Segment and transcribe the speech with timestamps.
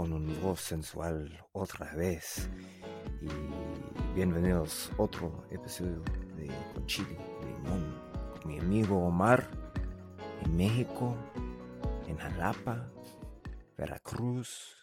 [0.00, 2.48] con un voz sensual otra vez.
[3.20, 6.02] Y bienvenidos a otro episodio
[6.36, 8.00] de Con Chile Limón.
[8.46, 9.46] Mi amigo Omar
[10.42, 11.14] en México,
[12.08, 12.90] en Jalapa,
[13.76, 14.74] Veracruz.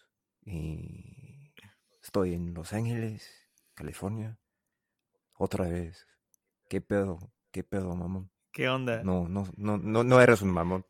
[0.45, 1.51] Y
[1.99, 3.27] estoy en Los Ángeles,
[3.73, 4.37] California.
[5.33, 6.05] Otra vez.
[6.69, 7.17] ¿Qué pedo?
[7.49, 8.29] ¿Qué pedo, mamón?
[8.51, 9.01] ¿Qué onda?
[9.01, 10.85] No, no, no, no, no eres un mamón.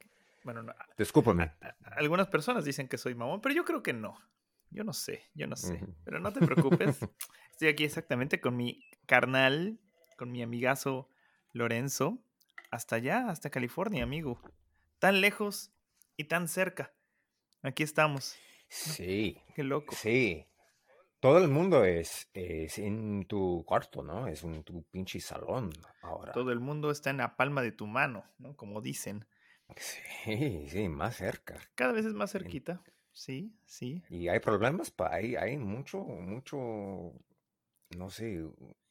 [0.48, 1.44] Bueno, no, Discúlpame.
[1.59, 4.17] a- a- algunas personas dicen que soy mamón, pero yo creo que no.
[4.70, 5.84] Yo no sé, yo no sé.
[6.05, 6.99] Pero no te preocupes.
[7.52, 9.77] Estoy aquí exactamente con mi carnal,
[10.17, 11.09] con mi amigazo
[11.52, 12.20] Lorenzo,
[12.72, 14.39] hasta allá, hasta California, amigo.
[14.99, 15.73] Tan lejos
[16.16, 16.94] y tan cerca.
[17.61, 18.38] Aquí estamos.
[18.70, 19.95] Sí, Qué loco.
[19.98, 20.45] sí.
[21.20, 24.27] Todo el mundo es, es en tu cuarto, ¿no?
[24.27, 25.72] Es en tu pinche salón
[26.03, 26.31] ahora.
[26.31, 28.55] Todo el mundo está en la palma de tu mano, ¿no?
[28.55, 29.27] Como dicen.
[29.76, 31.59] Sí, sí, más cerca.
[31.75, 32.81] Cada vez es más cerquita.
[33.12, 34.03] Sí, sí.
[34.09, 37.14] Y hay problemas, pa, hay, hay mucho, mucho,
[37.97, 38.44] no sé,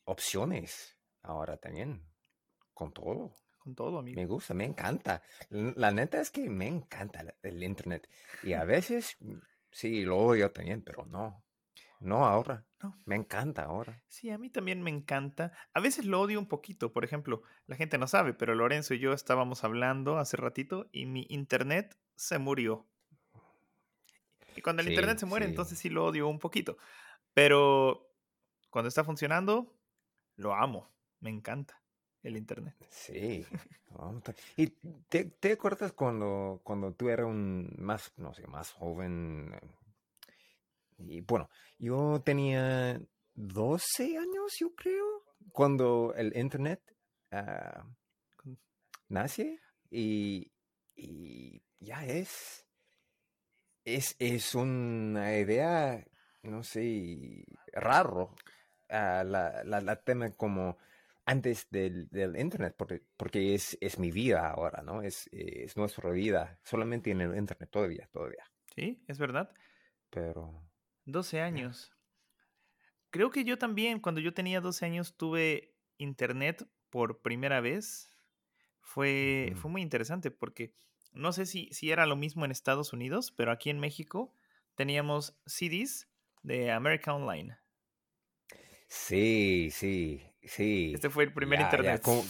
[0.05, 2.03] opciones ahora también,
[2.75, 3.33] con todo.
[3.59, 4.20] Con todo, amigo.
[4.20, 5.23] Me gusta, me encanta.
[5.51, 8.08] La neta es que me encanta el internet.
[8.42, 9.39] Y a veces, mm,
[9.70, 11.45] sí, lo odio también, pero no.
[12.00, 12.66] No ahora.
[12.83, 12.94] No.
[13.05, 14.02] Me encanta ahora.
[14.08, 15.52] Sí, a mí también me encanta.
[15.72, 16.92] A veces lo odio un poquito.
[16.92, 21.06] Por ejemplo, la gente no sabe, pero Lorenzo y yo estábamos hablando hace ratito y
[21.06, 22.86] mi internet se murió.
[24.55, 25.50] Y cuando el Sí, internet se muere, sí.
[25.50, 26.77] entonces sí lo odio un poquito.
[27.34, 28.11] Pero
[28.70, 29.74] cuando está funcionando,
[30.36, 30.89] lo amo.
[31.20, 31.83] Me encanta
[32.22, 32.77] el internet.
[32.91, 33.47] Sí.
[34.56, 34.67] ¿Y
[35.08, 39.52] te, te acuerdas cuando, cuando tú eras un más, no sé, más joven?
[40.98, 43.00] Y bueno, yo tenía
[43.34, 46.80] 12 años, yo creo, cuando el internet
[48.36, 48.58] Con-
[49.08, 50.52] nace y,
[50.94, 52.67] y ya es,
[53.84, 56.05] es, es una idea,
[56.42, 58.34] no sé, raro,
[58.89, 60.79] ah, la, la, la tema como
[61.24, 65.02] antes del, del internet, porque, porque es, es mi vida ahora, ¿no?
[65.02, 69.51] Es, es nuestra vida, solamente en el internet todavía, todavía, Sí, es verdad.
[70.11, 70.66] pero
[71.06, 71.92] 12 años.
[73.11, 78.11] Creo que yo también, cuando yo tenía 12 años, tuve internet por primera vez.
[78.80, 80.74] Fue, fue muy interesante porque
[81.12, 84.34] no sé si, si era lo mismo en Estados Unidos, pero aquí en México
[84.74, 86.08] teníamos CDs
[86.42, 87.58] de America Online.
[88.88, 90.94] sí, sí, sí.
[90.94, 92.02] Este fue el primer Ya, ya, internet.
[92.02, 92.23] con,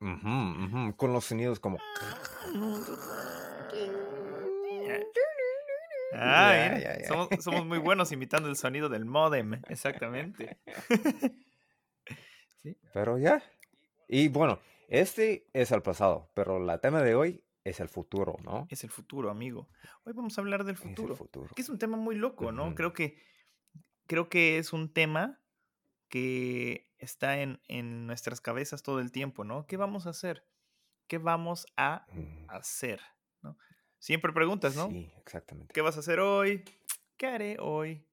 [0.96, 1.78] con los sonidos como...
[6.12, 7.04] Ah, mira.
[7.06, 10.58] Somos, somos muy buenos imitando el sonido del modem, exactamente.
[12.62, 12.76] Sí.
[12.94, 13.42] Pero ya.
[14.06, 18.68] Y bueno, este es el pasado, pero la tema de hoy es el futuro, ¿no?
[18.70, 19.68] Es el futuro, amigo.
[20.04, 21.16] Hoy vamos a hablar del Es el futuro.
[21.16, 21.48] futuro.
[21.56, 22.74] que es un tema muy loco, ¿no?
[22.76, 23.16] Creo que
[24.06, 25.40] creo que es un tema
[26.08, 29.66] que está en, en nuestras cabezas todo el tiempo, ¿no?
[29.66, 30.46] ¿Qué vamos a hacer?
[31.08, 33.00] ¿Qué vamos a Mm, hacer?
[34.02, 34.90] Siempre preguntas, ¿no?
[34.90, 35.72] Sí, exactamente.
[35.72, 36.64] ¿Qué vas a hacer hoy?
[37.16, 38.04] ¿Qué haré hoy?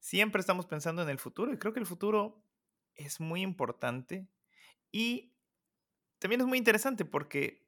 [0.00, 2.44] Siempre estamos pensando en el futuro y creo que el futuro
[2.94, 4.28] es muy importante
[4.92, 5.32] y
[6.18, 7.66] también es muy interesante porque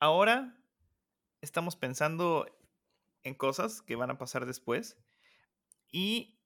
[0.00, 0.56] ahora
[1.42, 2.46] estamos pensando
[3.24, 4.96] en cosas que van a pasar después
[5.92, 6.40] y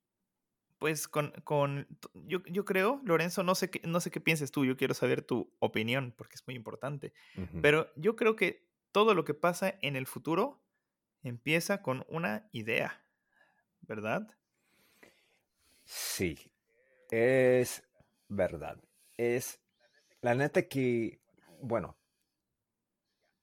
[0.81, 4.65] pues con, con yo, yo creo, Lorenzo, no sé, qué, no sé qué pienses tú,
[4.65, 7.13] yo quiero saber tu opinión porque es muy importante,
[7.63, 10.63] pero yo creo que todo lo que pasa en el futuro
[11.23, 13.05] empieza con una idea,
[13.81, 14.37] ¿verdad?
[15.85, 16.53] Sí,
[17.11, 17.83] es
[18.29, 18.79] verdad.
[19.17, 19.61] Es
[20.21, 21.21] la neta que,
[21.61, 21.99] bueno,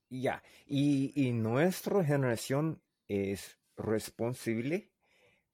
[0.09, 0.44] ya.
[0.66, 4.91] Y, y nuestra generación es responsable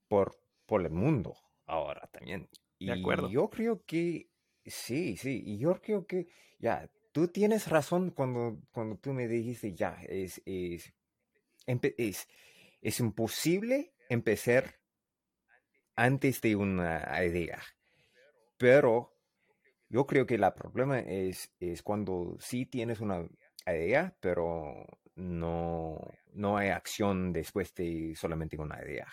[0.08, 1.36] por, por el mundo
[1.66, 2.48] ahora también.
[2.78, 3.28] De acuerdo.
[3.28, 4.30] Y yo creo que,
[4.64, 9.74] sí, sí, y yo creo que, ya, tú tienes razón cuando, cuando tú me dijiste,
[9.74, 10.92] ya, es, es,
[11.66, 12.28] es,
[12.80, 14.80] es imposible empezar
[15.94, 17.62] antes de una idea.
[18.56, 19.16] Pero
[19.88, 23.28] yo creo que el problema es, es cuando sí tienes una
[23.66, 26.00] idea, pero no,
[26.32, 29.06] no hay acción después de solamente una idea.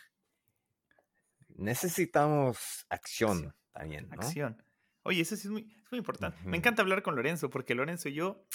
[1.50, 4.22] Necesitamos acción también, ¿no?
[4.22, 4.64] Acción.
[5.04, 6.38] Oye, eso sí es muy, es muy importante.
[6.44, 6.58] Me Ujú.
[6.58, 8.46] encanta hablar con Lorenzo porque Lorenzo y yo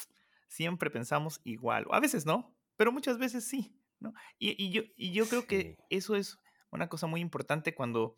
[0.48, 1.86] siempre pensamos igual.
[1.90, 3.80] A veces no, pero muchas veces sí.
[4.00, 4.12] ¿no?
[4.38, 5.76] Y, y yo, y yo creo que Sí.
[5.90, 6.38] eso es
[6.70, 8.16] una cosa muy importante cuando,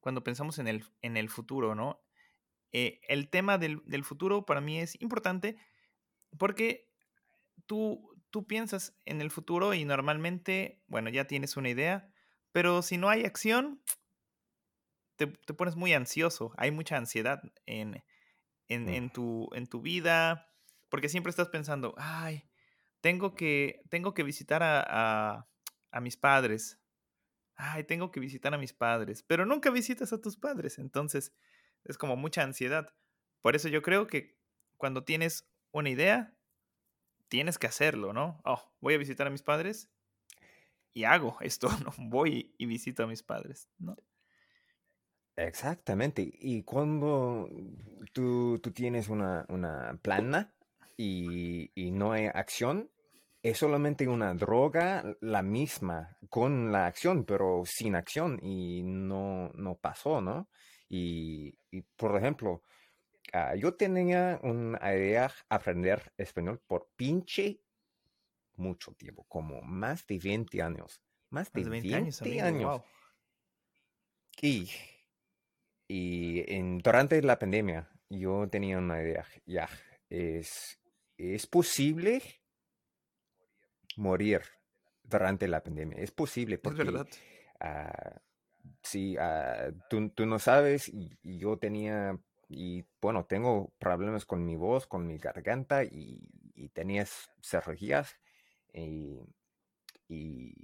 [0.00, 2.00] cuando pensamos en el, en el futuro, ¿no?
[2.72, 5.56] Eh, el tema del, del futuro para mí es importante
[6.38, 6.90] porque
[7.66, 12.12] tú, tú piensas en el futuro y normalmente, bueno, ya tienes una idea,
[12.52, 13.82] Pero si no hay acción,
[15.18, 16.52] te, te pones muy ansioso.
[16.56, 18.04] Hay mucha ansiedad en,
[18.68, 18.88] en, Mm.
[18.88, 20.48] en tu, en tu vida,
[20.90, 22.48] porque siempre estás pensando, ay,
[23.02, 25.48] tengo que, tengo que visitar a, a,
[25.92, 26.80] a mis padres.
[27.56, 29.22] Ay, tengo que visitar a mis padres.
[29.24, 30.78] Pero nunca visitas a tus padres.
[30.78, 31.34] Entonces,
[31.84, 32.94] es como mucha ansiedad.
[33.42, 34.38] Por eso yo creo que
[34.78, 36.36] cuando tienes una idea,
[37.28, 38.40] tienes que hacerlo, ¿no?
[38.44, 39.90] Oh, voy a visitar a mis padres
[40.92, 41.92] y hago esto, ¿no?
[41.98, 43.96] Voy y visito a mis padres, ¿no?
[45.38, 46.28] Exactamente.
[46.40, 47.48] Y cuando
[48.12, 50.52] tú, tú tienes una, una plana
[50.96, 52.90] y, y no hay acción,
[53.40, 59.76] es solamente una droga la misma con la acción, pero sin acción y no, no
[59.76, 60.48] pasó, ¿no?
[60.88, 62.64] Y, y, por ejemplo,
[63.32, 67.60] ah, yo tenía una idea aprender español por pinche
[68.56, 71.00] mucho tiempo, como más de 20 años.
[71.30, 72.70] Más de, Más de 20 años, 20 amigo, años.
[72.80, 72.82] wow.
[74.42, 74.68] Y,
[75.88, 79.68] y en, durante la pandemia yo tenía una idea, ya,
[80.10, 80.78] es,
[81.16, 82.22] es posible
[83.96, 84.42] morir
[85.02, 87.08] durante la pandemia, es posible Es porque verdad.
[87.60, 88.20] ah,
[88.82, 92.18] sí, ah, tú, tú no sabes y, y yo tenía,
[92.48, 96.20] y bueno, tengo problemas con mi voz, con mi garganta y,
[96.54, 97.06] y tenía
[97.42, 98.16] cirugías
[98.72, 99.20] y,
[100.08, 100.54] y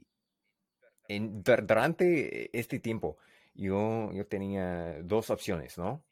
[1.09, 3.19] en, dur- durante este tiempo
[3.55, 6.05] yo, yo tenía dos opciones, ¿no?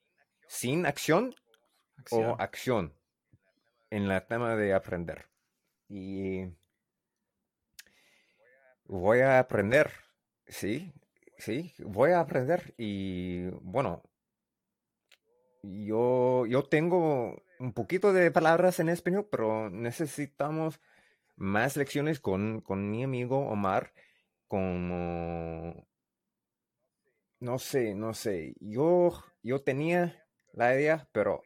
[0.47, 1.35] Sin acción
[2.11, 2.37] o Acción.
[2.39, 2.95] acción
[3.91, 5.27] en la tema de aprender.
[5.89, 6.47] Y
[8.85, 9.91] voy a aprender,
[10.47, 10.93] sí,
[11.39, 12.75] sí, voy a aprender.
[12.79, 14.03] Y bueno,
[15.63, 20.81] yo, yo tengo un poquito de palabras en español, pero necesitamos
[21.37, 23.93] más lecciones con, con mi amigo Omar,
[24.49, 25.87] como,
[27.43, 29.11] no sé, no sé, yo,
[29.43, 31.43] yo tenía la idea, pero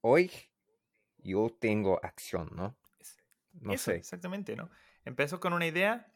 [0.00, 0.32] hoy
[1.18, 2.76] yo tengo acción, ¿no?
[3.52, 3.96] No Eso, sé.
[3.96, 4.70] exactamente, ¿no?
[5.04, 6.12] Empezó con una idea,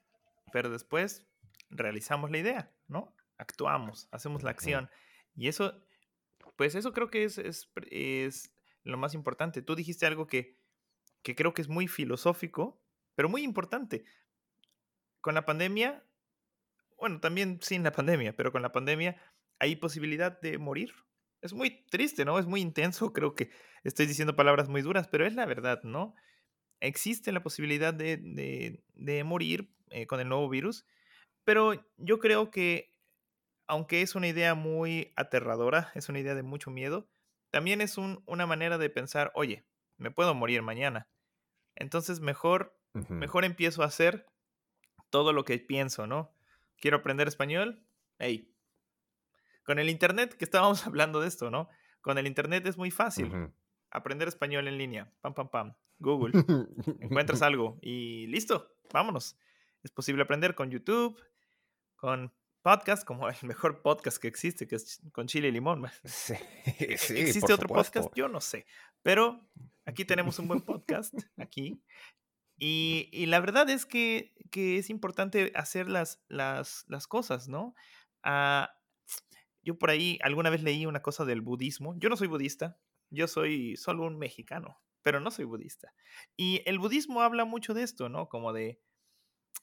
[0.52, 1.28] pero después
[1.68, 3.14] realizamos la idea, ¿no?
[3.38, 4.90] Actuamos, hacemos la acción.
[5.36, 5.80] Y eso,
[6.56, 9.62] pues eso creo que es, es, es lo más importante.
[9.62, 10.58] Tú dijiste algo que,
[11.22, 12.82] que creo que es muy filosófico,
[13.14, 14.04] pero muy importante.
[15.20, 16.04] Con la pandemia,
[17.00, 19.20] bueno, también sin la pandemia, pero con la pandemia
[19.58, 20.94] hay posibilidad de morir.
[21.42, 22.38] Es muy triste, ¿no?
[22.38, 23.50] Es muy intenso, creo que
[23.84, 26.14] estoy diciendo palabras muy duras, pero es la verdad, ¿no?
[26.80, 30.86] Existe la posibilidad de, de- de morir eh, con el nuevo virus,
[31.44, 32.94] pero yo creo que
[33.66, 37.08] aunque es una idea muy aterradora, es una idea de mucho miedo,
[37.50, 39.66] también es un- una manera de pensar, oye,
[39.98, 41.08] me puedo morir mañana.
[41.76, 42.78] Entonces mejor,
[43.18, 44.26] mejor empiezo a hacer
[45.10, 46.34] todo lo que pienso, ¿no?
[46.80, 47.84] Quiero aprender español,
[48.18, 48.52] hey,
[49.64, 51.68] con el internet, que estábamos hablando de esto, ¿no?
[52.00, 53.52] Con el internet es muy fácil
[53.90, 56.32] aprender español en línea, pam, pam, pam, Google,
[57.00, 59.36] encuentras algo y listo, vámonos.
[59.82, 61.18] Es posible aprender con YouTube,
[61.96, 62.32] con
[62.62, 65.86] podcast, como el mejor podcast que existe, que es con chile y limón.
[66.04, 66.34] Sí,
[66.78, 68.10] ¿E- sí, ¿Existe otro podcast?
[68.14, 68.66] Yo no sé.
[69.02, 69.40] Pero
[69.86, 71.82] aquí tenemos un buen podcast, aquí.
[72.62, 77.74] Y, la verdad es que, que es importante hacer las, las, las cosas, ¿no?
[78.22, 78.70] Ah,
[79.62, 81.98] yo por ahí alguna vez leí una cosa del budismo.
[81.98, 85.94] Yo no soy budista, yo soy solo un mexicano, pero no soy budista.
[86.36, 88.28] Y el budismo habla mucho de esto, ¿no?
[88.28, 88.82] Como de,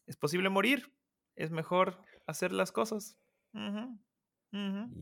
[0.07, 0.91] es posible morir,
[1.35, 3.15] es mejor hacer las cosas.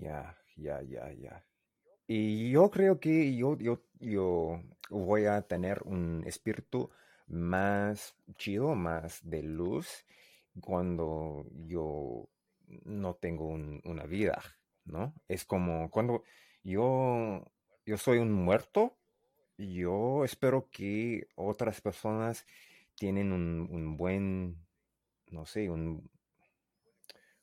[0.01, 1.45] Ya, ya, ya, ya.
[2.07, 6.91] Y yo creo que yo, yo, yo voy a tener un espíritu
[7.27, 10.05] más chido, más de luz,
[10.61, 12.29] cuando yo
[12.85, 14.41] no tengo un- una vida,
[14.85, 15.13] ¿no?
[15.27, 16.23] Es como cuando
[16.63, 17.43] yo,
[17.85, 18.97] yo soy un muerto,
[19.57, 22.45] yo espero que otras personas
[22.97, 24.65] tienen un, un buen,
[25.27, 26.09] no sé, un,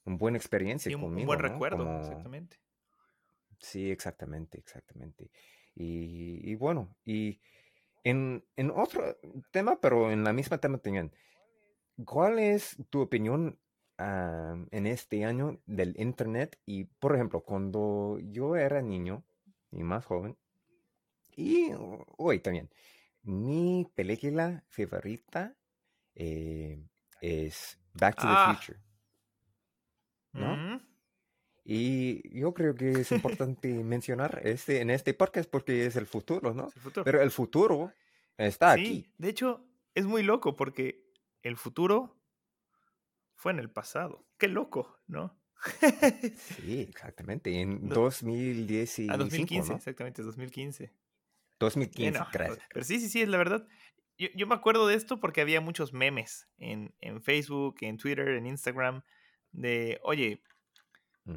[0.04, 1.64] un buena experiencia Sí, un, un conmigo, buen ¿no?
[1.78, 2.58] recuerdo, Como, exactamente.
[3.58, 5.30] sí, exactamente, exactamente.
[5.74, 7.40] Y, y bueno, y
[8.04, 9.18] en, en otro
[9.50, 11.12] tema, pero en la misma tema también,
[12.04, 13.58] ¿cuál es tu opinión
[13.98, 16.58] ah, en este año del Internet?
[16.66, 19.24] Y, por ejemplo, cuando yo era niño
[19.70, 20.36] y más joven,
[21.36, 21.70] y
[22.18, 22.70] hoy también,
[23.22, 25.56] mi película favorita
[26.14, 26.78] eh,
[27.20, 28.78] es Back to the Ah, Future,
[30.32, 30.56] ¿no?
[30.56, 30.80] mm,
[31.64, 36.52] Y yo creo que es importante mencionar este, en este podcast porque es el futuro,
[36.54, 36.68] ¿no?
[36.68, 37.04] es el futuro.
[37.04, 37.92] Pero el futuro
[38.36, 39.06] está aquí.
[39.18, 39.64] De hecho,
[39.94, 41.04] es muy loco porque
[41.42, 42.20] el futuro
[43.34, 44.26] fue en el pasado.
[44.38, 45.38] Qué loco, ¿no?
[46.60, 47.60] Sí, exactamente.
[47.60, 49.76] En Do- 2015, a 2015, ¿no?
[49.76, 50.86] exactamente, 2015.
[50.88, 50.92] Sí,
[51.60, 52.56] 2015, no, creo.
[52.72, 53.68] pero sí, sí, sí, es la verdad.
[54.18, 58.28] Yo, yo me acuerdo de esto porque había muchos memes en, en Facebook, en Twitter,
[58.30, 59.02] en Instagram,
[59.52, 60.42] de, oye,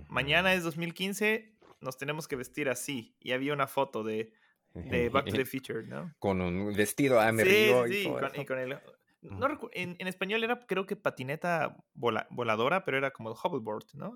[0.09, 3.15] mañana es 2015, nos tenemos que vestir así.
[3.19, 4.31] Y había una foto de,
[4.73, 6.13] de Back to the Future, ¿no?
[6.19, 8.79] Con un vestido Sí, amarillo sí, y sí, todo con, y con el...
[9.21, 13.85] No en, en español era, creo que patineta vola- voladora, pero era como el hoverboard,
[13.95, 14.15] ¿no?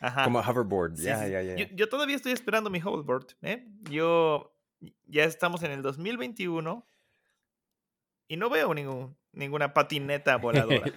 [0.00, 0.24] Ajá.
[0.24, 1.30] Como hoverboard, Sí, ya, sí, sí.
[1.30, 1.56] ya, ya.
[1.56, 3.64] Yo, yo todavía estoy esperando mi hoverboard, ¿eh?
[3.90, 4.56] Yo
[5.06, 6.84] ya estamos en el 2021
[8.26, 10.92] y no veo ningún, ninguna patineta voladora.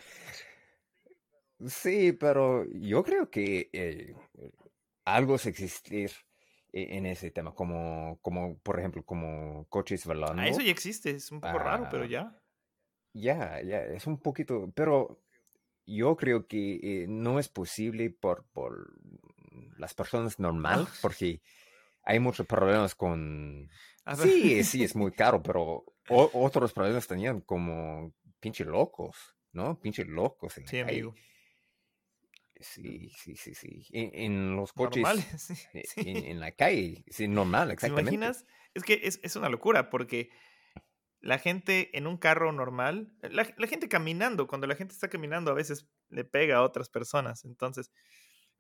[1.66, 4.16] Sí, pero yo creo que eh,
[5.06, 6.12] algo es existir
[6.72, 10.42] e- en ese tema, como, como por ejemplo, como coches volando.
[10.42, 12.42] Ah, eso ya existe, es un poco raro, pero Ah, ya.
[13.14, 15.20] Ya, ya, es un poquito, pero
[15.88, 18.94] yo creo que eh, no es posible por, por
[19.78, 21.42] las personas No, normal, porque
[22.04, 23.70] hay muchos problemas con...
[24.06, 29.16] a ver, Sí, sí, es muy caro, pero o- otros problemas tenían como pinche locos,
[29.54, 29.80] ¿no?
[29.80, 31.06] Pinche locos en sí, calle.
[32.60, 33.86] Sí, sí, sí, sí.
[33.92, 36.02] En, en los coches, Normales, sí, eh, sí.
[36.02, 38.12] en, en la calle, sí, normal, ¿Te exactamente.
[38.12, 38.46] imaginas?
[38.74, 40.30] Es que es, es una locura porque
[41.22, 45.52] la gente en un carro normal, la, la gente caminando, cuando la gente está caminando
[45.52, 47.46] a veces le pega a otras personas.
[47.46, 47.92] Entonces,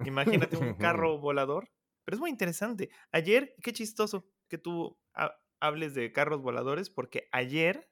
[0.03, 1.71] imagínate un carro volador.
[2.05, 2.89] Pero es muy interesante.
[3.11, 7.91] Ayer, qué chistoso que tú ha- hables de carros voladores porque ayer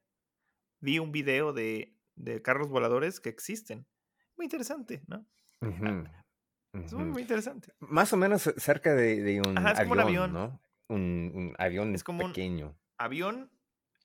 [0.80, 3.88] vi un video de, de carros voladores que existen.
[4.38, 5.28] Muy interesante, ¿no?
[6.86, 7.74] Es muy, interesante.
[7.80, 10.34] Más o menos cerca de, de un Ajá, es como un avión, avión.
[10.34, 10.60] ¿no?
[10.90, 12.76] Un, un avión Es como un pequeño.
[12.98, 13.52] avión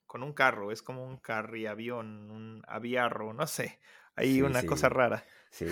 [0.06, 0.72] con un carro.
[0.72, 3.78] Es como un carriavión, un aviarro, no sé.
[4.16, 5.24] Hay Sí, una cosa rara.
[5.50, 5.66] sí,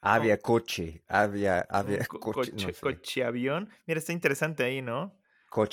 [0.00, 1.66] Había coche, había
[2.06, 2.80] co- coche, no coche, sé.
[2.80, 3.68] coche avión.
[3.86, 5.18] Mira, está interesante ahí, ¿no?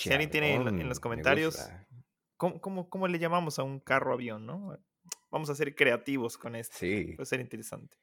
[0.02, 1.70] Si Coche alguien tiene en, lo- en avión, los me comentarios.
[2.38, 4.78] ¿cómo, cómo, cómo le llamamos a un carro avión, no?
[5.32, 6.76] Vamos a ser creativos con esto.
[6.76, 7.98] Sí, Puede ser interesante.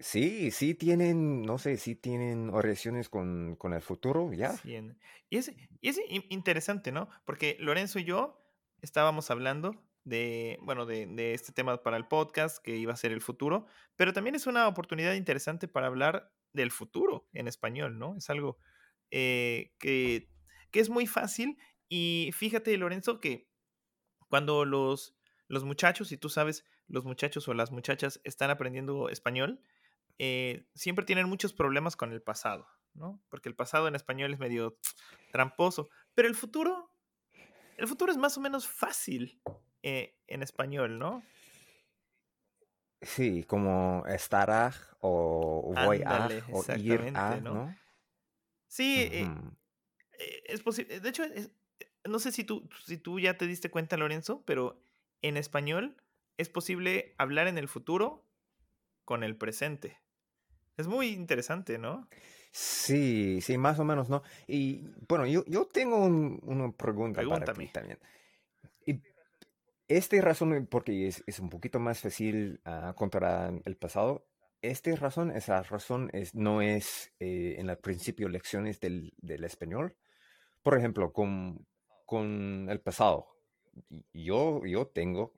[0.00, 4.52] Sí, sí tienen, no sé, sí tienen oraciones con, con el futuro, ya.
[4.52, 4.76] Sí,
[5.28, 7.08] y es, y es in- interesante, ¿no?
[7.24, 8.42] Porque Lorenzo y yo
[8.82, 13.12] estábamos hablando de, bueno, de, de este tema para el podcast, que iba a ser
[13.12, 13.66] el futuro,
[13.96, 18.16] pero también es una oportunidad interesante para hablar del futuro en español, ¿no?
[18.16, 18.58] Es algo
[19.10, 20.30] eh, que,
[20.70, 23.48] que es muy fácil y fíjate, Lorenzo, que
[24.28, 25.16] cuando los,
[25.48, 29.62] los muchachos, y tú sabes, los muchachos o las muchachas están aprendiendo español,
[30.18, 33.22] eh, siempre tienen muchos problemas con el pasado, ¿no?
[33.28, 34.78] Porque el pasado en español es medio
[35.32, 36.92] tramposo, pero el futuro,
[37.78, 39.42] el futuro es más o menos fácil
[39.82, 41.22] eh, en español, ¿no?
[43.02, 47.54] Sí, como estará o voy a o ir a, ¿no?
[47.54, 47.74] ¿no?
[48.68, 49.24] Sí, eh,
[50.18, 51.00] eh, es posible.
[51.00, 51.52] De hecho, es-
[52.06, 54.82] no sé si tú, si tú ya te diste cuenta, Lorenzo, pero
[55.22, 55.96] en español
[56.38, 58.29] es posible hablar en el futuro
[59.04, 59.98] con el presente.
[60.76, 62.08] Es muy interesante, ¿no?
[62.52, 64.22] Sí, sí, más o menos, ¿no?
[64.46, 67.98] Y bueno, yo, yo tengo un- una pregunta para ti también.
[68.86, 69.00] Y
[69.88, 74.26] esta razón, porque es, es un poquito más fácil ah, contra el pasado,
[74.62, 79.96] esta razón, esa razón es, no es eh, en el principio lecciones del, del español.
[80.62, 81.66] Por ejemplo, con,
[82.06, 83.28] con el pasado,
[84.12, 85.34] yo, yo tengo,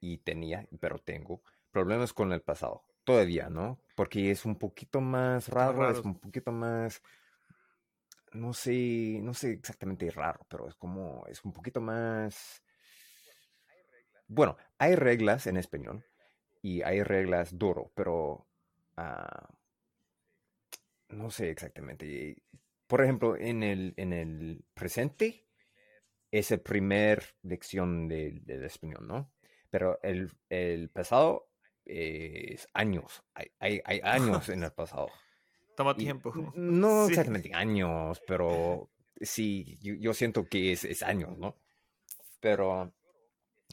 [0.00, 2.84] y tenía, pero tengo, problemas con el pasado.
[3.04, 3.78] Todavía, ¿no?
[3.94, 7.02] Porque es un poquito más raro, es un poquito más,
[8.32, 12.62] no sé, no sé exactamente raro, pero es como, es un poquito más...
[14.26, 16.04] Bueno, hay reglas en español
[16.62, 18.46] y hay reglas duro, pero
[18.96, 19.48] ah,
[21.10, 22.42] no sé exactamente.
[22.86, 25.46] Por ejemplo, en el, en el presente
[26.30, 29.30] es el primer lección del, del español, ¿no?
[29.70, 31.50] Pero el, el pasado
[31.86, 33.22] eh, es años.
[33.34, 35.10] Hay, hay, hay años en el pasado.
[35.76, 36.32] Toma tiempo.
[36.54, 37.12] no Sí.
[37.12, 41.56] exactamente años, pero sí, yo, yo siento que es, es años, ¿no?
[42.40, 42.92] Pero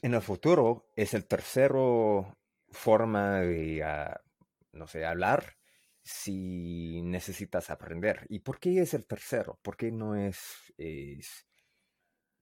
[0.01, 2.37] en el futuro es el tercero
[2.69, 4.21] forma de, ah,
[4.71, 5.57] no sé, hablar
[6.03, 8.25] si necesitas aprender.
[8.29, 9.59] ¿Y por qué es el tercero?
[9.61, 11.45] ¿Por qué no es, es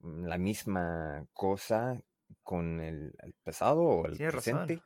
[0.01, 2.01] la misma cosa
[2.43, 4.81] con el, el pasado o el Tienes razón.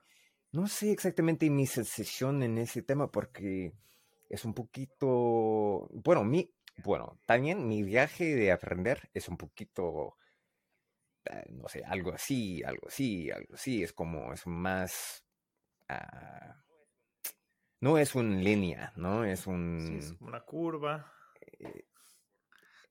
[0.53, 3.73] No sé exactamente mi sensación en ese tema porque
[4.29, 10.15] es un poquito, bueno, mi, bueno, también mi viaje de aprender es un poquito,
[11.25, 15.25] eh, no sé, algo así, algo así, algo así, es como, es más,
[15.89, 16.63] ah,
[17.81, 19.25] no es una línea, ¿no?
[19.25, 19.97] Es Sí, un...
[19.97, 21.13] es una curva.
[21.59, 21.85] eh,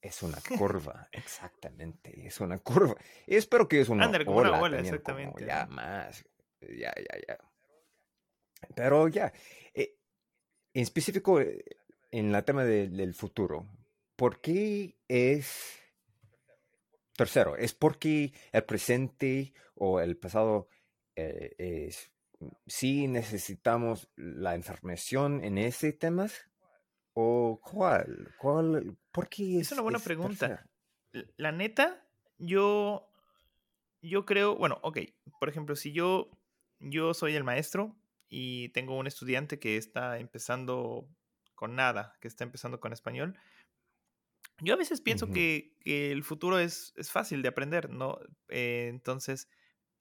[0.00, 2.96] es una curva, exactamente, es una curva.
[3.26, 6.24] Espero que es una como una ola como exactamente, ya más,
[6.60, 7.51] ya, ya, ya.
[8.74, 9.32] Pero ya,
[9.74, 9.96] eh,
[10.74, 11.64] en específico, eh,
[12.10, 13.66] en la tema de- del futuro,
[14.16, 15.78] ¿por qué es
[17.16, 17.56] tercero?
[17.56, 20.68] ¿Es porque el presente o el pasado
[21.14, 22.10] eh, es,
[22.66, 26.48] sí necesitamos la información en ese temas?
[27.14, 28.30] ¿O cuál?
[28.40, 28.96] ¿Cuál?
[29.10, 30.48] ¿Por qué Es es, una buena es pregunta.
[31.12, 31.32] tercero?
[31.36, 32.02] La neta,
[32.38, 33.10] yo,
[34.00, 34.98] yo creo, bueno, ok,
[35.38, 36.30] por ejemplo, si yo,
[36.80, 37.94] yo soy el maestro
[38.34, 41.06] y tengo un estudiante que está empezando
[41.54, 43.38] con nada, que está empezando con español,
[44.58, 48.18] yo a veces pienso que el futuro es, es fácil de aprender, ¿no?
[48.48, 49.50] Eh, entonces,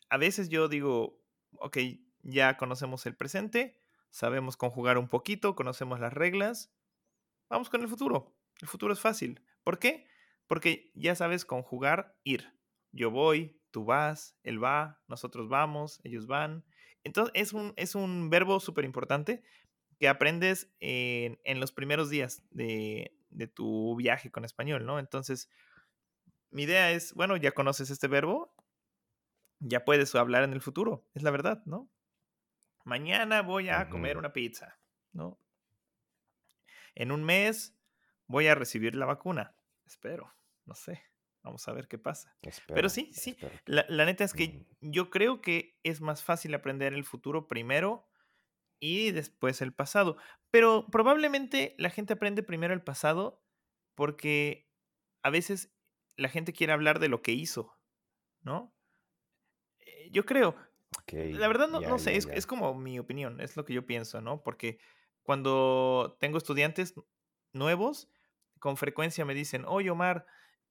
[0.10, 1.22] a veces yo digo,
[1.58, 1.78] ok,
[2.22, 3.78] ya conocemos el presente,
[4.12, 6.74] sabemos conjugar un poquito, conocemos las reglas,
[7.50, 8.34] vamos con el futuro.
[8.62, 9.42] El futuro es fácil.
[9.66, 10.08] ¿Por qué?
[10.48, 12.58] Porque ya sabes conjugar ir.
[12.94, 16.64] Yo voy, tú vas, él va, nosotros vamos, ellos van.
[17.04, 19.44] Entonces es un, es un verbo súper importante
[20.00, 25.00] que aprendes en, en los primeros días de, de tu viaje con español, ¿no?
[25.00, 25.50] Entonces,
[26.50, 28.54] mi idea es, bueno, ya conoces este verbo,
[29.60, 31.90] ya puedes hablar en el futuro, es la verdad, ¿no?
[32.84, 34.80] Mañana voy a comer una pizza,
[35.14, 35.40] ¿no?
[36.96, 37.78] En un mes
[38.28, 39.56] voy a recibir la vacuna.
[39.86, 40.34] Espero,
[40.66, 41.11] no sé.
[41.44, 42.36] Vamos a ver qué pasa.
[42.68, 43.36] Pero sí, sí.
[43.66, 48.08] La, la neta es que yo creo que es más fácil aprender el futuro primero
[48.80, 50.18] y después el pasado.
[50.52, 53.44] Pero probablemente la gente aprende primero el pasado
[53.96, 54.70] porque
[55.24, 55.74] a veces
[56.16, 57.78] la gente quiere hablar de lo que hizo,
[58.42, 58.76] ¿no?
[59.80, 60.56] Eh, Yo creo,
[61.12, 64.22] la verdad no, no sé, es, es como mi opinión, es lo que yo pienso,
[64.22, 64.44] ¿no?
[64.44, 64.80] Porque
[65.24, 66.94] cuando tengo estudiantes
[67.54, 68.10] nuevos,
[68.60, 70.26] con frecuencia me dicen, oye Omar,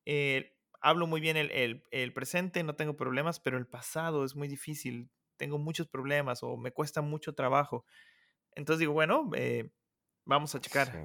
[0.05, 4.37] eh, hablo muy bien el, el- el presente, no tengo problemas, pero el pasado es
[4.37, 7.85] muy difícil, tengo muchos problemas o me cuesta mucho trabajo.
[8.57, 9.73] Entonces digo, bueno, eh,
[10.27, 10.63] vamos a Sí.
[10.63, 11.01] checar.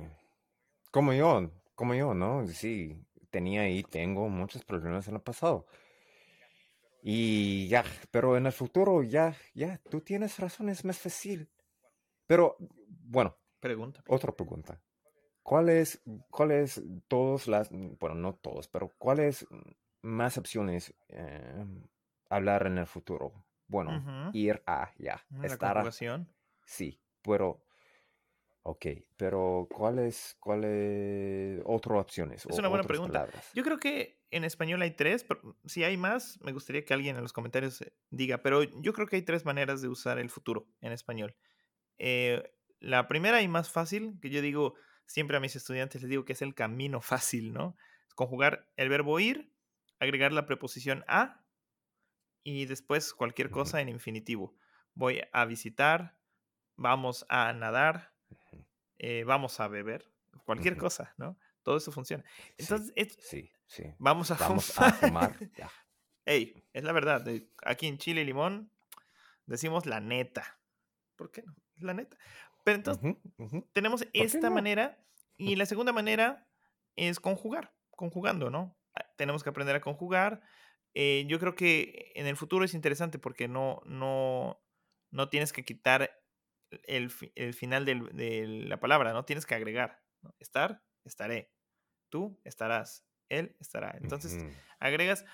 [0.92, 2.48] Como yo, como yo, ¿no?
[2.48, 5.68] Sí, tenía y tengo muchos problemas en el pasado.
[7.02, 11.52] Y ya, pero en el futuro ya, ya, tú tienes razón, es más fácil.
[12.28, 14.10] Pero, bueno, Pregúntame.
[14.10, 14.82] otra pregunta.
[15.46, 19.46] ¿Cuáles, cuáles todas las, bueno, no todos, pero cuáles
[20.02, 21.64] más opciones eh,
[22.32, 23.46] hablar en el futuro?
[23.68, 25.92] Bueno, ir a, ya, La estar a,
[26.66, 27.64] sí, pero,
[28.64, 33.20] ok, pero ¿cuáles, cuáles otras opciones Es o una buena pregunta.
[33.20, 33.52] palabras?
[33.54, 37.18] Yo creo que en español hay tres, pero si hay más, me gustaría que alguien
[37.18, 40.32] en los comentarios eh, diga, pero yo creo que hay tres maneras de usar el
[40.32, 41.36] futuro en español.
[42.00, 44.74] Eh, la primera y más fácil, que yo digo
[45.06, 47.78] siempre a mis estudiantes, les digo que es el camino fácil, ¿no?
[48.16, 49.52] Conjugar el verbo ir,
[50.00, 51.44] agregar la preposición a
[52.44, 54.56] y después cualquier cosa en infinitivo.
[54.94, 56.18] Voy a visitar,
[56.76, 58.14] vamos a nadar,
[58.98, 60.12] eh, vamos a beber,
[60.46, 61.38] cualquier cosa, ¿no?
[61.64, 62.24] Todo eso funciona.
[62.38, 63.84] Sí, Entonces, es- sí, sí.
[63.98, 65.34] vamos a Vamos a fumar.
[65.36, 65.72] fumar, ya.
[66.26, 67.26] Ey, es la verdad.
[67.64, 68.72] Aquí en Chile y Limón
[69.46, 70.60] decimos la neta.
[71.16, 71.56] ¿Por qué no?
[71.78, 72.18] La neta.
[72.66, 73.16] Pero entonces
[73.74, 74.56] tenemos ¿Por qué esta no?
[74.56, 76.50] manera y la segunda manera
[76.98, 78.78] es conjugar, conjugando, ¿no?
[78.96, 80.42] Ah, Tenemos que aprender a conjugar.
[80.94, 84.62] Eh, yo creo que en el futuro es interesante porque no, no,
[85.12, 86.22] no tienes que quitar
[86.88, 89.26] el, el final del- de la palabra, ¿no?
[89.26, 90.04] Tienes que agregar.
[90.22, 90.36] ¿no?
[90.40, 91.54] Estar, estaré.
[92.10, 93.06] Tú estarás.
[93.30, 93.98] Él estará.
[94.02, 94.38] Entonces
[94.80, 95.26] agregas.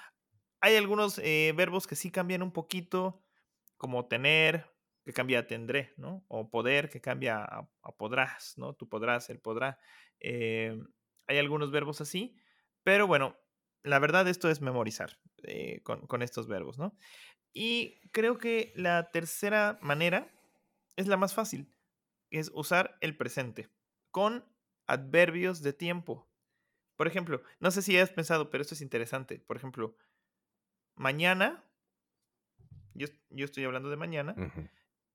[0.61, 3.23] Hay algunos eh, verbos que sí cambian un poquito,
[3.77, 4.71] como tener,
[5.11, 6.23] que cambia a tendré, ¿no?
[6.29, 8.73] O poder, que cambia a, podrás, ¿no?
[8.73, 9.77] Tú podrás, él podrá.
[10.21, 10.81] Eh,
[11.27, 12.37] hay algunos verbos así,
[12.83, 13.35] pero bueno,
[13.83, 16.95] la verdad esto es memorizar eh, con, estos verbos, ¿no?
[17.51, 20.31] Y creo que la tercera manera
[20.95, 21.67] es la más fácil,
[22.29, 23.67] es usar el presente
[24.11, 24.45] con
[24.87, 26.31] adverbios de tiempo.
[26.95, 29.39] Por ejemplo, no sé si has pensado, pero esto es interesante.
[29.39, 29.97] Por ejemplo,
[30.95, 31.65] mañana,
[32.93, 34.35] yo, est- yo estoy hablando de mañana.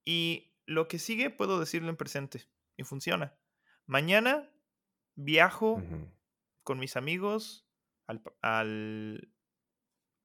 [0.06, 2.46] Y lo que sigue puedo decirlo en presente
[2.78, 3.36] y funciona.
[3.84, 4.50] Mañana
[5.16, 5.82] viajo
[6.62, 7.66] con mis amigos
[8.06, 9.28] al, al-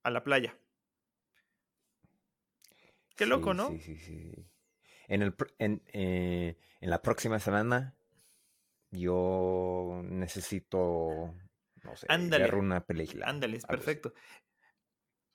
[0.04, 0.58] a la playa.
[3.15, 3.67] Qué loco, ¿no?
[3.70, 4.48] sí, sí, sí.
[5.08, 7.96] En el, en, eh, en la próxima semana
[8.91, 11.36] yo necesito,
[11.84, 14.13] no sé, Ándale, una película, ándale, es perfecto.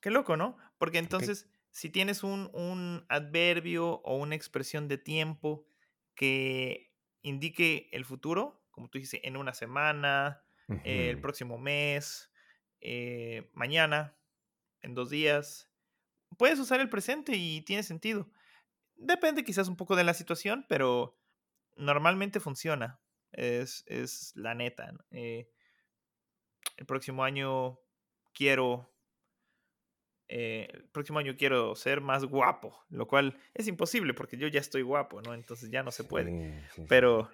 [0.01, 0.57] Qué loco, ¿no?
[0.79, 5.67] Porque entonces, si tienes un, un adverbio o una expresión de tiempo
[6.15, 10.43] que indique el futuro, como tú dices, en una semana,
[10.85, 11.21] el Ujú.
[11.21, 12.33] próximo mes,
[12.81, 14.17] eh, mañana,
[14.81, 15.71] en dos días.
[16.39, 18.31] Puedes usar el presente y tiene sentido.
[18.95, 21.21] Depende quizás un poco de la situación, pero
[21.77, 23.03] normalmente funciona.
[23.33, 24.95] Es, es la neta.
[25.11, 25.51] Eh,
[26.79, 27.79] el próximo año
[28.33, 28.96] quiero.
[30.29, 34.61] Eh, el próximo año quiero ser más guapo, lo cual es imposible porque yo ya
[34.61, 35.35] estoy guapo, ¿no?
[35.35, 36.31] Entonces ya no se puede.
[36.31, 36.87] Sí, sí, sí.
[36.89, 37.31] Pero,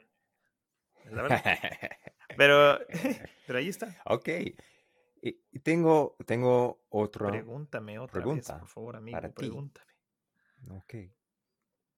[1.11, 1.42] la verdad.
[2.35, 2.78] Pero,
[3.46, 4.00] pero ahí está.
[4.07, 4.28] Ok.
[5.20, 9.16] Y, tengo, tengo otra Pregúntame otra vez, pregunta por favor, amigo.
[9.16, 9.35] para ti.
[9.35, 9.92] Pregúntame.
[10.70, 10.94] Ok.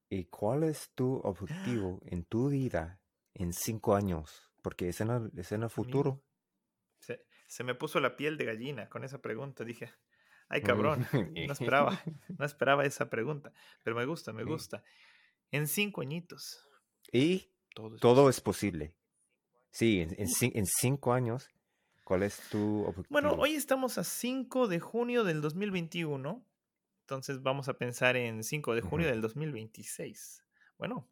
[0.09, 3.01] ¿Y cuál es tu objetivo en tu vida
[3.33, 4.51] en cinco años?
[4.61, 6.25] Porque es en el, es en el futuro.
[7.47, 9.65] Se me puso la piel de gallina con esa pregunta.
[9.65, 9.93] Dije,
[10.49, 11.07] ay cabrón,
[11.47, 12.01] no esperaba,
[12.39, 13.53] no esperaba esa pregunta.
[13.83, 14.83] Pero me gusta, me gusta.
[15.51, 16.67] En cinco añitos,
[17.13, 18.87] Y todo es todo es posible.
[18.87, 19.05] posible.
[19.71, 21.49] Sí, en, en cin- en cinco años,
[22.05, 23.07] ¿cuál es tu objetivo?
[23.11, 26.45] Bueno, hoy estamos a 5 de junio del 2021.
[27.01, 30.43] Entonces vamos a pensar en 5 de junio del 2026.
[30.79, 31.07] Bueno,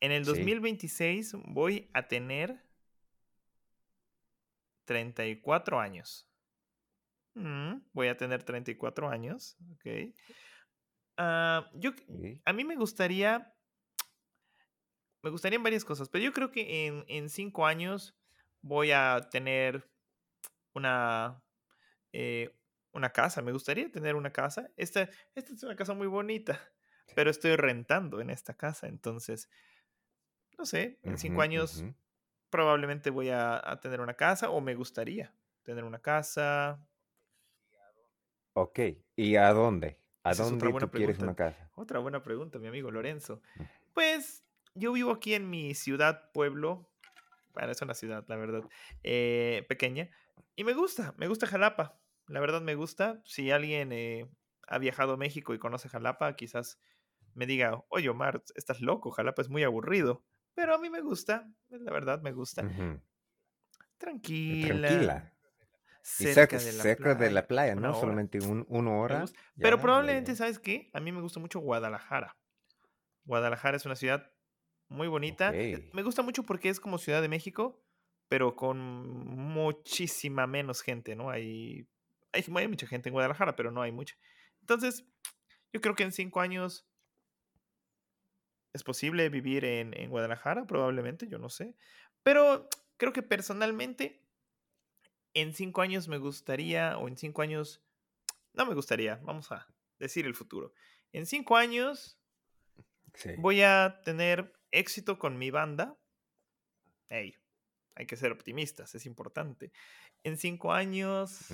[0.00, 0.30] en el Sí.
[0.30, 2.62] 2026 voy a tener
[4.84, 6.28] 34 años.
[7.34, 10.14] Mm, voy a tener 34 años, ok.
[11.16, 12.40] Ah, yo, Sí.
[12.44, 13.54] a mí me gustaría,
[15.22, 18.16] me gustarían varias cosas, pero yo creo que en, en cinco años
[18.60, 19.88] voy a tener
[20.74, 21.42] una,
[22.12, 22.56] eh,
[22.92, 23.42] una casa.
[23.42, 24.70] Me gustaría tener una casa.
[24.76, 26.60] Esta, esta es una casa muy bonita,
[27.14, 29.50] pero estoy rentando en esta casa, entonces,
[30.58, 31.84] no sé, en cinco años
[32.50, 36.86] probablemente voy a, a tener una casa o me gustaría tener una casa.
[38.54, 38.80] Ok.
[39.16, 39.98] ¿Y a dónde?
[40.24, 41.70] ¿A Esa dónde tú quieres una casa?
[41.74, 43.42] Otra buena pregunta, mi amigo Lorenzo.
[43.94, 46.88] Pues yo vivo aquí en mi ciudad, pueblo.
[47.54, 48.62] Bueno, es una ciudad, la verdad,
[49.02, 50.10] eh, pequeña.
[50.56, 51.98] Y me gusta, me gusta Jalapa.
[52.28, 53.20] La verdad me gusta.
[53.24, 54.28] Si alguien eh,
[54.68, 56.78] ha viajado a México y conoce Jalapa, quizás
[57.34, 60.24] me diga, oye Omar, estás loco, Jalapa es muy aburrido.
[60.54, 62.62] Pero a mí me gusta, la verdad me gusta.
[63.98, 65.31] Tranquila, Tranquila.
[66.02, 67.90] Cerca cerca, de la cerca de playa, la playa, una ¿no?
[67.90, 68.00] hora.
[68.00, 69.24] Solamente un, una hora.
[69.56, 70.34] Pero probablemente.
[70.34, 70.90] ¿sabes qué?
[70.92, 72.36] A mí me gusta mucho Guadalajara.
[73.24, 74.28] Guadalajara es una ciudad
[74.88, 75.52] muy bonita.
[75.54, 75.90] Eh.
[75.92, 77.84] Me gusta mucho porque es como Ciudad de México,
[78.28, 81.30] pero con muchísima menos gente, ¿no?
[81.30, 81.88] Hay,
[82.32, 84.16] hay, hay mucha gente en Guadalajara, pero no hay mucha.
[84.60, 85.06] Entonces,
[85.72, 86.88] yo creo que en cinco años
[88.72, 91.76] es posible vivir en, en Guadalajara, probablemente, yo no sé.
[92.22, 94.21] Pero creo que personalmente,
[95.34, 97.82] en cinco años me gustaría, o en cinco años,
[98.52, 99.66] no me gustaría, vamos a
[99.98, 100.72] decir el futuro.
[101.12, 102.18] En cinco años
[103.14, 103.30] Sí.
[103.38, 105.98] voy a tener éxito con mi banda.
[107.10, 107.36] Hey,
[107.94, 109.70] hay que ser optimistas, es importante.
[110.24, 111.46] En cinco años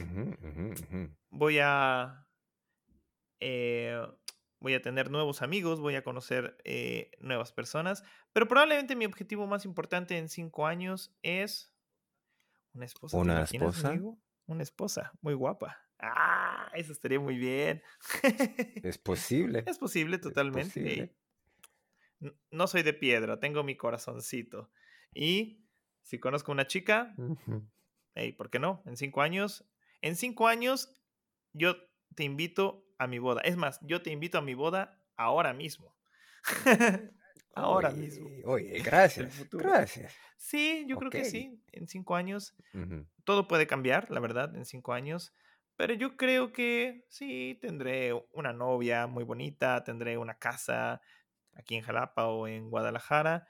[1.31, 2.29] voy a
[3.41, 4.01] eh,
[4.61, 9.47] voy a tener nuevos amigos, voy a conocer eh, nuevas personas, pero probablemente mi objetivo
[9.47, 11.73] más importante en cinco años es
[12.75, 13.17] una esposa.
[13.17, 13.89] ¿Te ¿Una esposa?
[13.89, 14.19] amigo?
[14.47, 15.77] Una esposa muy guapa.
[15.99, 17.83] Ah, eso estaría muy bien.
[18.83, 19.65] Es posible.
[19.67, 20.81] es posible Es totalmente.
[20.81, 21.17] posible.
[22.51, 24.71] No soy de piedra, tengo mi corazoncito.
[25.15, 25.65] Y
[26.03, 27.15] si conozco una chica,
[28.15, 28.83] hey, ¿por qué no?
[28.87, 29.65] En cinco años,
[30.03, 30.95] en cinco años
[31.53, 31.77] yo
[32.15, 33.41] te invito a mi boda.
[33.43, 35.97] Es más, yo te invito a mi boda ahora mismo.
[37.61, 38.27] ahora mismo.
[38.29, 39.49] Oye, oye, El gracias.
[39.53, 40.15] Gracias.
[40.37, 41.63] Sí, yo creo que sí.
[41.73, 43.07] En cinco años Ujú.
[43.25, 45.33] todo puede cambiar, la verdad, en cinco años.
[45.77, 51.01] Pero yo creo que sí, tendré una novia muy bonita, tendré una casa
[51.55, 53.47] aquí en Jalapa o en Guadalajara.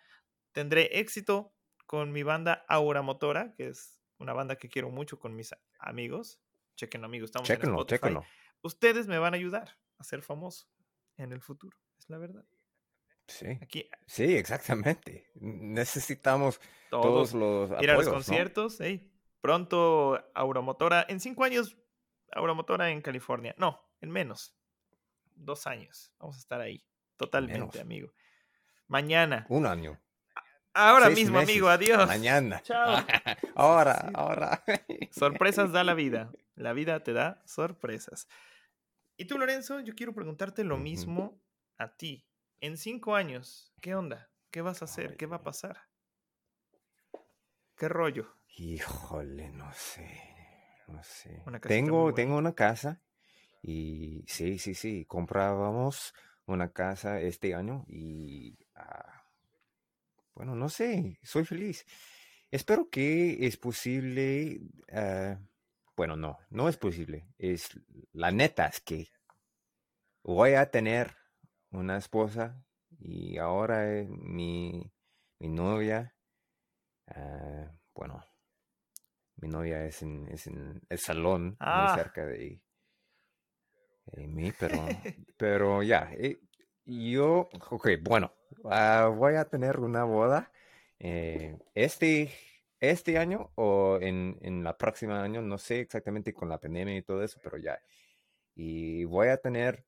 [0.53, 1.55] Tendré éxito
[1.87, 6.41] con mi banda Aura Motora, que es una banda que quiero mucho con mis amigos.
[6.77, 8.01] Chequen, amigos, estamos en Chéquenlo, Spotify.
[8.01, 8.25] chéquenlo.
[8.63, 10.67] Ustedes me van a ayudar a ser famoso
[11.17, 12.45] en el futuro, es la verdad.
[13.29, 13.59] Sí.
[13.63, 15.31] Aquí Sí, exactamente.
[15.35, 16.61] Necesitamos
[16.91, 18.79] todos todos los ir a los conciertos.
[19.41, 21.77] Pronto Auromotora, en cinco años,
[22.33, 23.55] Auromotora en California.
[23.59, 24.55] No, en menos.
[25.35, 26.13] Dos años.
[26.19, 26.85] Vamos a estar ahí.
[27.17, 27.77] Totalmente, Menos.
[27.81, 28.13] amigo.
[28.89, 29.47] Mañana.
[29.49, 30.01] Un año.
[30.75, 31.69] Ahora seis mismo, amigo.
[31.69, 32.07] Adiós.
[32.07, 32.61] Mañana.
[32.63, 33.05] Chao.
[33.55, 34.13] ahora, Sí.
[34.15, 34.65] ahora.
[35.11, 36.31] Sorpresas da la vida.
[36.55, 38.29] La vida te da sorpresas.
[39.17, 41.41] Y tú, Lorenzo, yo quiero preguntarte lo mismo
[41.77, 42.25] a ti.
[42.61, 44.31] En cinco años, ¿qué onda?
[44.51, 45.17] ¿Qué vas a hacer?
[45.17, 45.79] ¿Qué va a pasar?
[47.77, 48.35] ¿Qué rollo?
[48.57, 50.11] Híjole, no sé.
[50.89, 51.43] No sé.
[51.47, 53.01] Una Tengo, tengo una casa
[53.63, 55.05] y sí, sí, sí.
[55.05, 56.15] Comprábamos
[56.47, 59.23] una casa este año y ah,
[60.35, 61.87] bueno, no sé, soy feliz.
[62.51, 65.39] Espero que es posible, ah,
[65.95, 67.29] bueno, no, no es posible.
[67.39, 67.79] Es
[68.13, 69.13] la neta es que
[70.25, 71.18] voy a tener
[71.71, 72.65] una esposa
[73.01, 74.93] y ahora eh, mi,
[75.39, 76.15] mi novia,
[77.09, 78.25] ah, bueno,
[79.37, 82.61] mi novia es en, es en el salón, muy Ah, cerca de,
[84.07, 85.03] de mí, pero,
[85.37, 86.39] pero ya, eh,
[86.85, 88.33] yo, ok, bueno,
[88.65, 90.51] ah, voy a tener una boda
[90.99, 92.33] eh, este,
[92.81, 97.03] este año o en, en la próxima año, no sé exactamente con la pandemia y
[97.03, 97.79] todo eso, pero ya.
[98.57, 99.87] Y voy a tener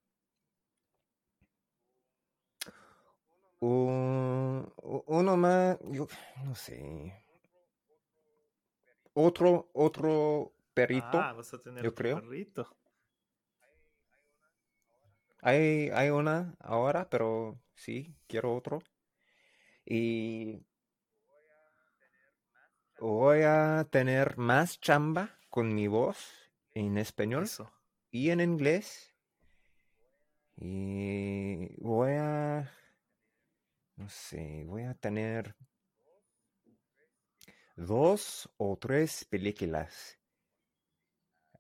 [3.61, 4.73] un,
[5.07, 6.09] uno más, yo
[6.45, 7.15] no sé,
[9.13, 12.21] otro, otro ah, perrito, vas a tener yo creo.
[12.21, 12.77] perrito.
[15.43, 18.81] Hay, hay una ahora, pero sí, quiero otro.
[19.87, 20.67] Y
[22.99, 26.33] voy a tener más chamba con mi voz
[26.73, 27.73] en español Eso.
[28.11, 29.15] y en inglés.
[30.57, 32.71] Y voy a,
[34.01, 35.55] no sé, voy a tener
[37.77, 40.19] dos o tres películas.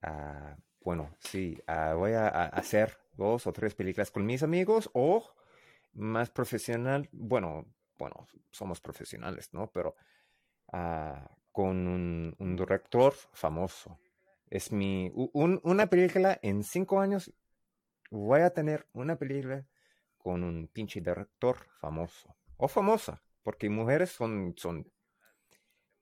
[0.01, 5.23] Ah, bueno, sí, ah, voy a, hacer dos o tres películas con mis amigos o
[5.93, 7.67] más profesional, bueno,
[7.99, 9.71] bueno, somos profesionales, ¿no?
[9.71, 9.95] Pero
[10.73, 13.99] ah, con un, un director famoso.
[14.49, 17.35] Es mi, un- una película en cinco años
[18.11, 19.67] voy a tener una película
[20.23, 24.87] con un pinche director famoso o famosa, porque mujeres son, son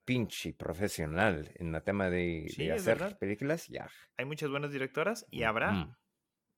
[0.04, 3.18] pinche profesional en el tema de, Sí, de es hacer verdad.
[3.18, 3.88] películas, ya.
[4.16, 5.96] Hay muchas buenas directoras y habrá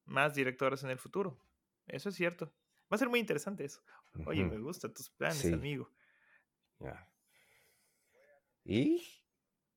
[0.06, 1.38] más directoras en el futuro.
[1.86, 2.46] Eso es cierto.
[2.92, 3.82] Va a ser muy interesante eso.
[4.26, 5.88] Oye, me gustan tus planes, Sí, amigo.
[6.80, 7.06] ya.
[8.64, 9.02] Y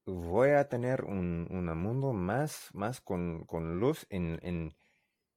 [0.06, 4.76] voy a tener un, un mundo más, más con, con luz en, en,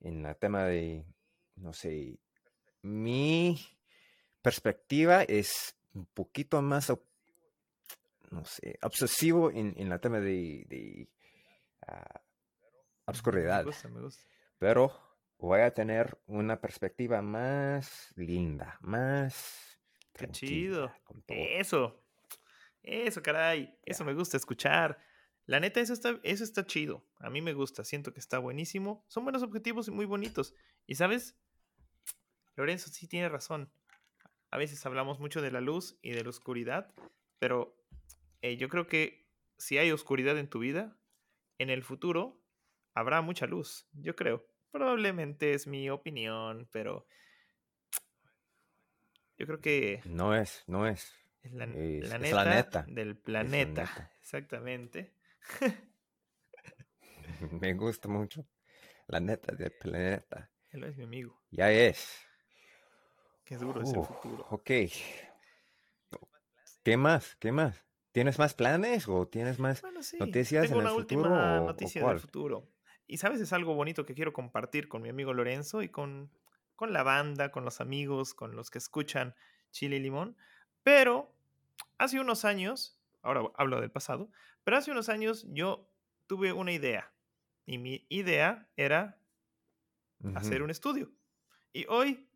[0.01, 1.07] en el tema de,
[1.57, 2.19] no sé,
[2.87, 3.59] mi
[4.43, 6.93] perspectiva es un poquito más,
[8.31, 11.09] no sé, obsesivo en, en el tema de, de
[11.87, 12.21] ah,
[13.07, 14.23] Ujú, Me obscuridad, gusta, me gusta.
[14.59, 14.93] pero
[15.39, 19.79] voy a tener una perspectiva más linda, más
[20.13, 20.91] Qué chido.
[21.29, 22.03] Eso.
[22.83, 23.79] Eso, caray.
[23.85, 24.99] Eso me gusta escuchar.
[25.45, 27.05] La neta, eso está, eso está chido.
[27.21, 27.85] A mí me gusta.
[27.85, 29.05] Siento que está buenísimo.
[29.09, 30.55] Son buenos objetivos y muy bonitos.
[30.87, 31.37] Y sabes,
[32.57, 33.71] Lorenzo sí tiene razón.
[34.51, 36.93] A veces hablamos mucho de la luz y de la oscuridad,
[37.39, 37.77] pero
[38.43, 39.27] eh, yo creo que
[39.59, 40.97] si hay oscuridad en tu vida,
[41.59, 42.41] en el futuro
[42.95, 43.87] habrá mucha luz.
[43.93, 44.47] Yo creo.
[44.71, 47.07] Probablemente es mi opinión, pero
[49.39, 53.17] yo creo que No es, no es, es la, es, la es la neta del
[53.17, 53.83] planeta.
[53.83, 54.13] neta.
[54.21, 55.15] Exactamente.
[57.61, 58.47] Me gusta mucho
[59.09, 60.51] la neta del planeta.
[60.71, 61.41] Él es mi amigo.
[61.51, 62.26] Ya es.
[63.47, 64.45] Qué duro es el Uh, futuro.
[64.51, 64.71] ok.
[66.83, 67.37] ¿Qué más?
[67.37, 67.85] ¿Qué más?
[68.13, 70.19] ¿Tienes más planes o tienes más Bueno, sí.
[70.19, 72.73] noticias Tengo en el una futuro última o, o noticia del futuro.
[73.07, 76.33] Y sabes, es algo bonito que quiero compartir con mi amigo Lorenzo y con,
[76.75, 79.35] con la banda, con los amigos, con los que escuchan
[79.71, 80.37] Chile y Limón.
[80.83, 81.37] Pero
[81.99, 84.31] hace unos años, ahora hablo del pasado,
[84.65, 85.93] pero hace unos años yo
[86.27, 87.15] tuve una idea.
[87.65, 89.21] Y mi idea era
[90.35, 90.63] hacer Ujú.
[90.63, 91.13] un estudio.
[91.73, 92.29] Y hoy,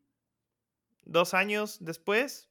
[1.03, 2.51] dos años después,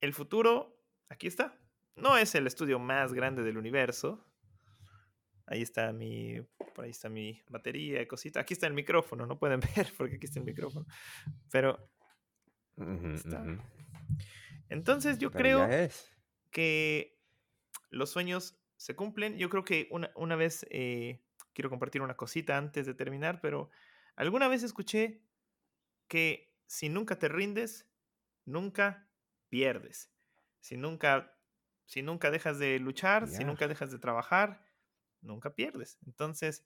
[0.00, 1.58] el futuro, aquí está.
[1.96, 4.24] No es el estudio más grande del universo.
[5.46, 6.40] Ahí está mi,
[6.74, 8.40] por ahí está mi batería y cosita.
[8.40, 10.86] Aquí está el micrófono, no pueden ver porque aquí está el micrófono.
[11.50, 11.90] Pero
[12.76, 13.44] Ujú, está.
[14.68, 16.10] Entonces yo Pero creo es.
[16.50, 17.18] que
[17.90, 19.36] los sueños se cumplen.
[19.38, 23.70] Yo creo que una, una vez eh, quiero compartir una cosita antes de terminar, pero
[24.14, 25.22] alguna vez escuché
[26.06, 27.88] que si nunca te rindes,
[28.44, 29.08] nunca
[29.48, 30.12] pierdes.
[30.60, 31.34] Si nunca,
[31.86, 34.62] si nunca dejas de luchar, si nunca dejas de trabajar,
[35.22, 35.98] nunca pierdes.
[36.06, 36.64] Entonces,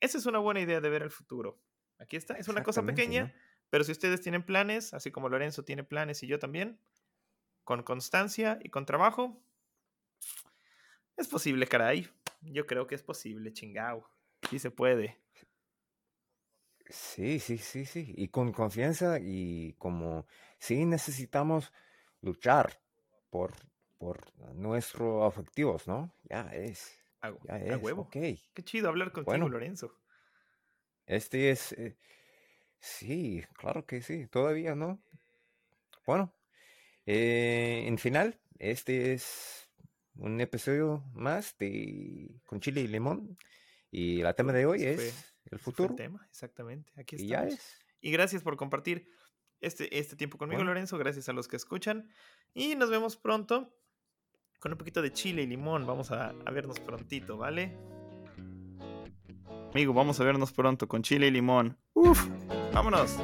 [0.00, 1.62] esa es una buena idea de ver el futuro.
[1.98, 3.32] Aquí está, es una cosa pequeña, ¿no?
[3.68, 6.80] pero si ustedes tienen planes, así como Lorenzo tiene planes y yo también,
[7.62, 9.44] con constancia y con trabajo,
[11.16, 12.08] es posible, caray.
[12.40, 14.10] Yo creo que es posible, chingao.
[14.48, 15.20] Sí se puede.
[16.92, 18.12] Sí, sí, sí, sí.
[18.16, 20.26] Y con confianza y como
[20.58, 21.72] sí necesitamos
[22.20, 22.80] luchar
[23.30, 23.52] por,
[23.98, 24.18] por
[24.54, 26.12] nuestros objetivos, ¿no?
[26.24, 28.08] Ya es, A, ya a es, huevo.
[28.10, 29.96] Qué chido hablar contigo, Bueno, Lorenzo.
[31.06, 31.96] este es, eh,
[32.78, 35.02] sí, claro que sí, todavía no.
[36.06, 36.34] Bueno,
[37.06, 39.68] Eh, en final, este es
[40.14, 43.36] un episodio más de Con Chile y Limón.
[43.90, 45.90] Y el tema de hoy es el futuro.
[45.90, 46.92] El tema, exactamente.
[46.96, 47.54] Aquí y ya estamos.
[47.54, 47.78] es.
[48.00, 49.08] Y gracias por compartir
[49.60, 50.70] este, este tiempo conmigo, Bueno.
[50.70, 50.98] Lorenzo.
[50.98, 52.08] Gracias a los que escuchan.
[52.54, 53.74] Y nos vemos pronto
[54.58, 55.86] con un poquito de chile y limón.
[55.86, 57.76] Vamos a, a vernos prontito, ¿vale?
[59.72, 61.78] Amigo, vamos a vernos pronto con chile y limón.
[61.94, 62.26] Uf,
[62.74, 63.18] vámonos.